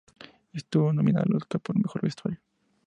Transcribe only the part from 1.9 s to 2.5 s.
vestuario.